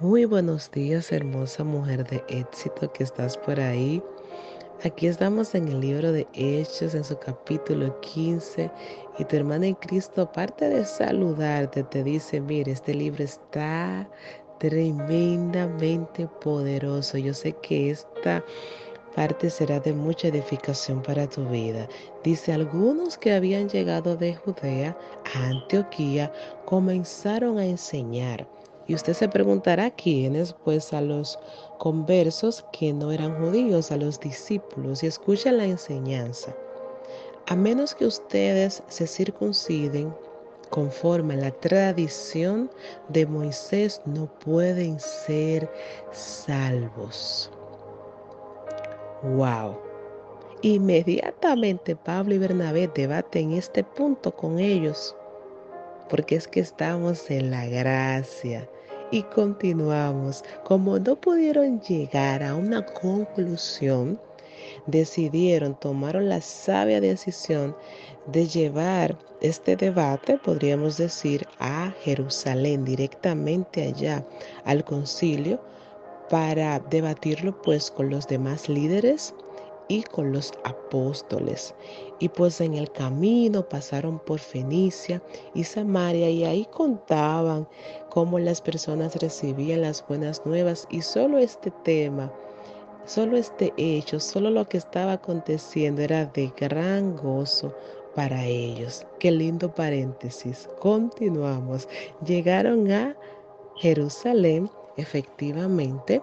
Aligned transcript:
Muy 0.00 0.24
buenos 0.24 0.72
días, 0.72 1.12
hermosa 1.12 1.62
mujer 1.62 2.04
de 2.08 2.24
éxito 2.26 2.92
que 2.92 3.04
estás 3.04 3.38
por 3.38 3.60
ahí. 3.60 4.02
Aquí 4.82 5.06
estamos 5.06 5.54
en 5.54 5.68
el 5.68 5.80
libro 5.80 6.10
de 6.10 6.26
Hechos, 6.34 6.96
en 6.96 7.04
su 7.04 7.16
capítulo 7.16 8.00
15, 8.00 8.72
y 9.20 9.24
tu 9.24 9.36
hermana 9.36 9.68
en 9.68 9.74
Cristo, 9.76 10.22
aparte 10.22 10.68
de 10.68 10.84
saludarte, 10.84 11.84
te 11.84 12.02
dice, 12.02 12.40
mire, 12.40 12.72
este 12.72 12.92
libro 12.92 13.22
está 13.22 14.10
tremendamente 14.58 16.26
poderoso. 16.40 17.16
Yo 17.16 17.32
sé 17.32 17.52
que 17.62 17.90
esta 17.90 18.44
parte 19.14 19.48
será 19.48 19.78
de 19.78 19.92
mucha 19.92 20.26
edificación 20.26 21.02
para 21.02 21.28
tu 21.28 21.48
vida. 21.48 21.86
Dice, 22.24 22.52
algunos 22.52 23.16
que 23.16 23.32
habían 23.32 23.68
llegado 23.68 24.16
de 24.16 24.34
Judea 24.34 24.98
a 25.36 25.46
Antioquía 25.50 26.32
comenzaron 26.64 27.58
a 27.58 27.64
enseñar 27.64 28.44
y 28.86 28.94
usted 28.94 29.14
se 29.14 29.28
preguntará 29.28 29.90
quiénes, 29.90 30.54
pues 30.64 30.92
a 30.92 31.00
los 31.00 31.38
conversos 31.78 32.64
que 32.72 32.92
no 32.92 33.12
eran 33.12 33.38
judíos, 33.40 33.90
a 33.90 33.96
los 33.96 34.20
discípulos, 34.20 35.02
y 35.02 35.06
escuchen 35.06 35.58
la 35.58 35.64
enseñanza. 35.64 36.54
A 37.46 37.56
menos 37.56 37.94
que 37.94 38.06
ustedes 38.06 38.82
se 38.88 39.06
circunciden 39.06 40.14
conforme 40.70 41.34
a 41.34 41.38
la 41.38 41.50
tradición 41.50 42.70
de 43.08 43.26
Moisés, 43.26 44.00
no 44.06 44.26
pueden 44.40 44.98
ser 44.98 45.70
salvos. 46.12 47.50
¡Wow! 49.22 49.76
Inmediatamente 50.62 51.94
Pablo 51.94 52.34
y 52.34 52.38
Bernabé 52.38 52.90
debaten 52.94 53.52
este 53.52 53.84
punto 53.84 54.34
con 54.34 54.58
ellos 54.58 55.14
porque 56.08 56.36
es 56.36 56.48
que 56.48 56.60
estamos 56.60 57.30
en 57.30 57.50
la 57.50 57.66
gracia. 57.66 58.68
Y 59.10 59.22
continuamos. 59.22 60.42
Como 60.64 60.98
no 60.98 61.16
pudieron 61.16 61.80
llegar 61.80 62.42
a 62.42 62.54
una 62.54 62.84
conclusión, 62.84 64.18
decidieron, 64.86 65.78
tomaron 65.78 66.28
la 66.28 66.40
sabia 66.40 67.00
decisión 67.00 67.76
de 68.26 68.46
llevar 68.46 69.16
este 69.40 69.76
debate, 69.76 70.38
podríamos 70.38 70.96
decir, 70.96 71.46
a 71.58 71.92
Jerusalén, 72.02 72.84
directamente 72.84 73.82
allá, 73.82 74.26
al 74.64 74.84
concilio, 74.84 75.60
para 76.30 76.78
debatirlo 76.78 77.60
pues 77.62 77.90
con 77.90 78.08
los 78.08 78.26
demás 78.26 78.68
líderes 78.68 79.34
y 79.88 80.02
con 80.02 80.32
los 80.32 80.52
apóstoles. 80.64 81.74
Y 82.18 82.28
pues 82.28 82.60
en 82.60 82.74
el 82.74 82.90
camino 82.92 83.68
pasaron 83.68 84.18
por 84.18 84.38
Fenicia 84.38 85.22
y 85.54 85.64
Samaria 85.64 86.30
y 86.30 86.44
ahí 86.44 86.66
contaban 86.72 87.68
cómo 88.10 88.38
las 88.38 88.60
personas 88.60 89.16
recibían 89.16 89.82
las 89.82 90.06
buenas 90.06 90.44
nuevas 90.46 90.86
y 90.90 91.02
solo 91.02 91.38
este 91.38 91.70
tema, 91.82 92.32
solo 93.04 93.36
este 93.36 93.72
hecho, 93.76 94.20
solo 94.20 94.50
lo 94.50 94.68
que 94.68 94.78
estaba 94.78 95.12
aconteciendo 95.12 96.02
era 96.02 96.26
de 96.26 96.52
gran 96.56 97.16
gozo 97.16 97.74
para 98.14 98.44
ellos. 98.44 99.04
Qué 99.18 99.30
lindo 99.30 99.74
paréntesis. 99.74 100.68
Continuamos. 100.80 101.88
Llegaron 102.24 102.90
a 102.92 103.16
Jerusalén, 103.76 104.70
efectivamente 104.96 106.22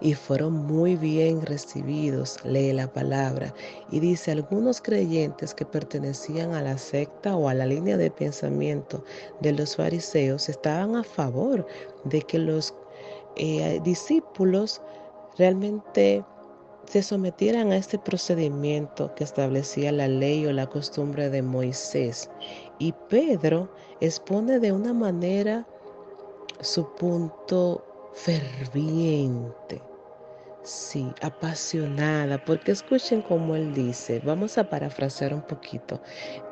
y 0.00 0.14
fueron 0.14 0.54
muy 0.54 0.96
bien 0.96 1.42
recibidos, 1.42 2.38
lee 2.44 2.72
la 2.72 2.90
palabra, 2.90 3.54
y 3.90 4.00
dice, 4.00 4.32
algunos 4.32 4.80
creyentes 4.80 5.54
que 5.54 5.66
pertenecían 5.66 6.54
a 6.54 6.62
la 6.62 6.78
secta 6.78 7.36
o 7.36 7.48
a 7.48 7.54
la 7.54 7.66
línea 7.66 7.96
de 7.96 8.10
pensamiento 8.10 9.04
de 9.40 9.52
los 9.52 9.76
fariseos 9.76 10.48
estaban 10.48 10.96
a 10.96 11.04
favor 11.04 11.66
de 12.04 12.22
que 12.22 12.38
los 12.38 12.74
eh, 13.36 13.80
discípulos 13.84 14.80
realmente 15.36 16.24
se 16.86 17.02
sometieran 17.02 17.70
a 17.70 17.76
este 17.76 17.98
procedimiento 17.98 19.14
que 19.14 19.24
establecía 19.24 19.92
la 19.92 20.08
ley 20.08 20.46
o 20.46 20.52
la 20.52 20.66
costumbre 20.66 21.30
de 21.30 21.42
Moisés. 21.42 22.28
Y 22.78 22.92
Pedro 23.08 23.70
expone 24.00 24.58
de 24.58 24.72
una 24.72 24.92
manera 24.92 25.66
su 26.60 26.92
punto 26.94 27.84
ferviente 28.14 29.89
Sí, 30.62 31.10
apasionada, 31.22 32.44
porque 32.44 32.72
escuchen 32.72 33.22
como 33.22 33.56
él 33.56 33.72
dice, 33.72 34.20
vamos 34.22 34.58
a 34.58 34.68
parafrasear 34.68 35.32
un 35.32 35.40
poquito. 35.40 36.02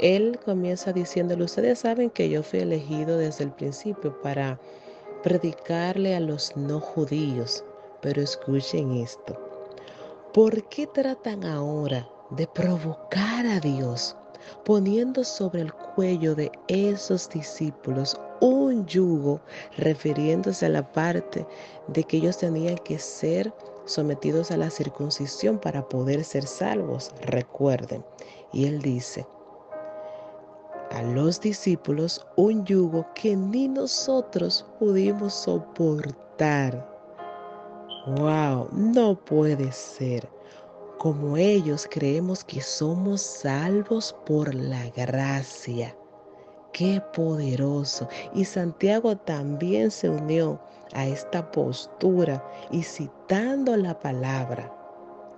Él 0.01 0.39
comienza 0.43 0.95
diciéndole, 0.95 1.45
ustedes 1.45 1.81
saben 1.81 2.09
que 2.09 2.31
yo 2.31 2.43
fui 2.43 2.61
elegido 2.61 3.19
desde 3.19 3.45
el 3.45 3.53
principio 3.53 4.19
para 4.23 4.59
predicarle 5.23 6.17
a 6.17 6.21
los 6.21 6.57
no 6.57 6.81
judíos, 6.81 7.65
pero 8.01 8.23
escuchen 8.23 8.93
esto. 8.93 9.39
¿Por 10.33 10.67
qué 10.71 10.87
tratan 10.87 11.45
ahora 11.45 12.09
de 12.31 12.47
provocar 12.47 13.47
a 13.47 13.61
Dios 13.61 14.17
poniendo 14.65 15.25
sobre 15.25 15.63
el 15.63 15.73
cuello 15.73 16.35
de 16.35 16.51
esos 16.69 17.29
discípulos 17.29 18.19
un 18.41 18.87
yugo, 18.87 19.41
refiriéndose 19.77 20.67
a 20.67 20.71
la 20.71 20.93
parte 20.93 21.47
de 21.89 22.05
que 22.05 22.19
ellos 22.19 22.39
tenían 22.39 22.79
que 22.79 22.99
ser 22.99 23.53
sometidos 23.89 24.51
a 24.51 24.57
la 24.57 24.71
circuncisión 24.71 25.59
para 25.59 25.89
poder 25.89 26.23
ser 26.23 26.47
salvos, 26.47 27.11
recuerden. 27.23 28.05
Y 28.53 28.67
él 28.67 28.81
dice, 28.81 29.27
a 30.91 31.03
los 31.03 31.41
discípulos 31.41 32.27
un 32.37 32.65
yugo 32.65 33.07
que 33.15 33.37
ni 33.37 33.69
nosotros 33.69 34.65
pudimos 34.79 35.35
soportar. 35.35 36.87
¡Wow! 38.07 38.69
No 38.73 39.15
puede 39.25 39.71
ser. 39.73 40.29
Como 40.99 41.37
ellos 41.37 41.87
creemos 41.91 42.43
que 42.43 42.61
somos 42.61 43.21
salvos 43.21 44.17
por 44.25 44.55
la 44.55 44.89
gracia. 44.91 45.95
Qué 46.73 47.03
poderoso. 47.13 48.09
Y 48.35 48.45
Santiago 48.45 49.17
también 49.17 49.91
se 49.91 50.09
unió 50.09 50.61
a 50.95 51.07
esta 51.07 51.51
postura 51.51 52.45
y 52.71 52.83
citando 52.83 53.77
la 53.77 53.99
palabra. 53.99 54.75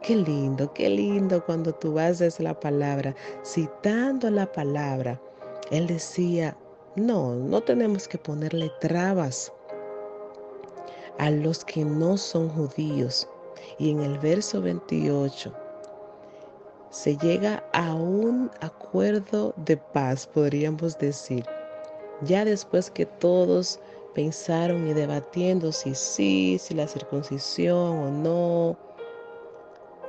Qué 0.02 0.16
lindo, 0.16 0.72
qué 0.72 0.88
lindo 0.88 1.44
cuando 1.44 1.74
tú 1.74 1.98
haces 1.98 2.40
la 2.40 2.58
palabra, 2.58 3.14
citando 3.44 4.30
la 4.30 4.50
palabra. 4.50 5.20
Él 5.70 5.86
decía, 5.86 6.56
no, 6.96 7.34
no 7.34 7.60
tenemos 7.60 8.08
que 8.08 8.18
ponerle 8.18 8.70
trabas 8.80 9.52
a 11.18 11.30
los 11.30 11.64
que 11.64 11.84
no 11.84 12.16
son 12.16 12.48
judíos. 12.48 13.28
Y 13.78 13.90
en 13.90 14.00
el 14.00 14.18
verso 14.18 14.60
28 14.60 15.52
se 16.90 17.16
llega 17.18 17.62
a 17.72 17.94
un 17.94 18.50
acuerdo 18.60 19.54
de 19.56 19.76
paz, 19.76 20.26
podríamos 20.26 20.98
decir. 20.98 21.44
Ya 22.22 22.44
después 22.44 22.90
que 22.90 23.06
todos 23.06 23.78
pensaron 24.14 24.88
y 24.88 24.92
debatiendo 24.92 25.72
si 25.72 25.94
sí, 25.94 26.58
si 26.58 26.74
la 26.74 26.86
circuncisión 26.86 27.98
o 27.98 28.10
no, 28.10 28.76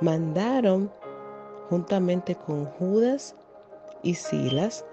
mandaron 0.00 0.90
juntamente 1.68 2.34
con 2.34 2.66
Judas 2.66 3.34
y 4.02 4.14
Silas 4.14 4.84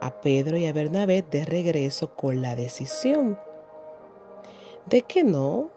a 0.00 0.10
Pedro 0.20 0.56
y 0.56 0.66
a 0.66 0.72
Bernabé 0.72 1.22
de 1.22 1.44
regreso 1.44 2.14
con 2.14 2.40
la 2.40 2.56
decisión 2.56 3.38
de 4.86 5.02
que 5.02 5.22
no, 5.22 5.70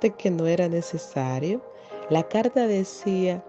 de 0.00 0.10
que 0.10 0.30
no 0.30 0.46
era 0.46 0.68
necesario. 0.68 1.60
La 2.08 2.22
carta 2.22 2.66
decía, 2.66 3.42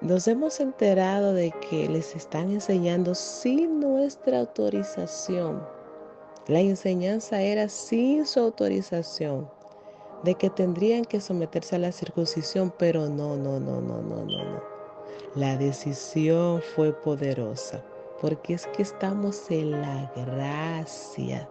nos 0.00 0.26
hemos 0.26 0.58
enterado 0.60 1.32
de 1.32 1.52
que 1.52 1.88
les 1.88 2.16
están 2.16 2.50
enseñando 2.50 3.14
sin 3.14 3.80
nuestra 3.80 4.40
autorización 4.40 5.77
la 6.48 6.60
enseñanza 6.60 7.42
era 7.42 7.68
sin 7.68 8.26
su 8.26 8.40
autorización, 8.40 9.50
de 10.24 10.34
que 10.34 10.48
tendrían 10.48 11.04
que 11.04 11.20
someterse 11.20 11.76
a 11.76 11.78
la 11.78 11.92
circuncisión, 11.92 12.72
pero 12.78 13.06
no, 13.06 13.36
no, 13.36 13.60
no, 13.60 13.82
no, 13.82 14.00
no, 14.00 14.24
no, 14.24 14.44
no. 14.44 14.62
La 15.34 15.58
decisión 15.58 16.62
fue 16.74 16.92
poderosa, 16.92 17.84
porque 18.20 18.54
es 18.54 18.66
que 18.68 18.82
estamos 18.82 19.50
en 19.50 19.72
la 19.72 20.10
gracia. 20.16 21.46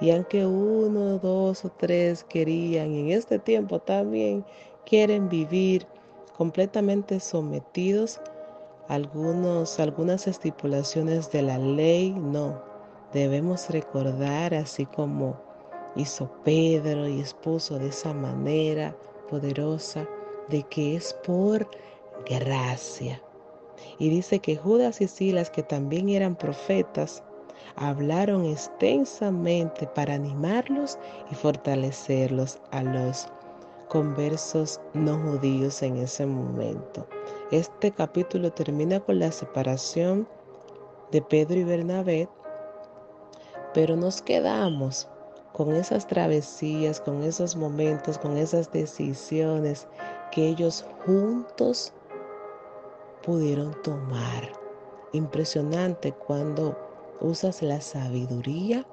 Y 0.00 0.12
aunque 0.12 0.46
uno, 0.46 1.18
dos 1.18 1.64
o 1.64 1.70
tres 1.70 2.22
querían, 2.22 2.94
en 2.94 3.10
este 3.10 3.40
tiempo 3.40 3.80
también 3.80 4.44
quieren 4.86 5.28
vivir 5.28 5.84
completamente 6.36 7.18
sometidos 7.18 8.20
a 8.88 8.94
algunos, 8.94 9.80
algunas 9.80 10.28
estipulaciones 10.28 11.30
de 11.32 11.42
la 11.42 11.58
ley, 11.58 12.12
no, 12.12 12.71
Debemos 13.12 13.68
recordar, 13.68 14.54
así 14.54 14.86
como 14.86 15.36
hizo 15.96 16.30
Pedro 16.44 17.06
y 17.06 17.20
expuso 17.20 17.78
de 17.78 17.88
esa 17.88 18.14
manera 18.14 18.96
poderosa, 19.28 20.08
de 20.48 20.62
que 20.64 20.96
es 20.96 21.14
por 21.24 21.68
gracia. 22.28 23.22
Y 23.98 24.08
dice 24.08 24.38
que 24.38 24.56
Judas 24.56 25.00
y 25.00 25.08
Silas, 25.08 25.50
que 25.50 25.62
también 25.62 26.08
eran 26.08 26.36
profetas, 26.36 27.22
hablaron 27.76 28.44
extensamente 28.44 29.86
para 29.86 30.14
animarlos 30.14 30.98
y 31.30 31.34
fortalecerlos 31.34 32.58
a 32.70 32.82
los 32.82 33.28
conversos 33.88 34.80
no 34.94 35.18
judíos 35.18 35.82
en 35.82 35.98
ese 35.98 36.24
momento. 36.26 37.06
Este 37.50 37.90
capítulo 37.90 38.50
termina 38.50 39.00
con 39.00 39.18
la 39.18 39.30
separación 39.30 40.26
de 41.10 41.20
Pedro 41.20 41.60
y 41.60 41.64
Bernabé, 41.64 42.28
pero 43.74 43.96
nos 43.96 44.22
quedamos 44.22 45.08
con 45.52 45.74
esas 45.74 46.06
travesías, 46.06 47.00
con 47.00 47.22
esos 47.22 47.56
momentos, 47.56 48.18
con 48.18 48.36
esas 48.36 48.70
decisiones 48.72 49.86
que 50.30 50.48
ellos 50.48 50.84
juntos 51.04 51.92
pudieron 53.22 53.74
tomar. 53.82 54.50
Impresionante 55.12 56.12
cuando 56.12 56.76
usas 57.20 57.62
la 57.62 57.80
sabiduría 57.80 58.86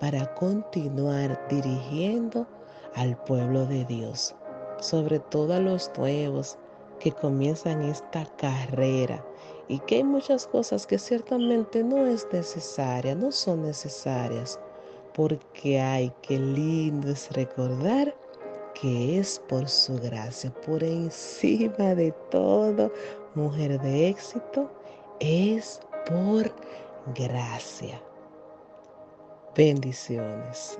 para 0.00 0.34
continuar 0.34 1.46
dirigiendo 1.48 2.46
al 2.94 3.16
pueblo 3.24 3.66
de 3.66 3.84
Dios, 3.84 4.34
sobre 4.80 5.18
todo 5.18 5.54
a 5.54 5.60
los 5.60 5.90
nuevos 5.98 6.58
que 7.00 7.12
comienzan 7.12 7.82
esta 7.82 8.24
carrera 8.36 9.24
y 9.68 9.78
que 9.80 9.96
hay 9.96 10.04
muchas 10.04 10.46
cosas 10.46 10.86
que 10.86 10.98
ciertamente 10.98 11.84
no 11.84 12.06
es 12.06 12.26
necesaria, 12.32 13.14
no 13.14 13.30
son 13.30 13.62
necesarias, 13.62 14.58
porque 15.14 15.80
hay 15.80 16.10
que 16.22 16.38
lindo 16.38 17.10
es 17.10 17.30
recordar 17.32 18.14
que 18.80 19.18
es 19.18 19.40
por 19.48 19.68
su 19.68 19.98
gracia, 19.98 20.52
por 20.66 20.82
encima 20.82 21.94
de 21.94 22.12
todo, 22.30 22.92
mujer 23.34 23.80
de 23.80 24.08
éxito, 24.08 24.70
es 25.20 25.80
por 26.06 26.50
gracia. 27.14 28.00
Bendiciones. 29.56 30.78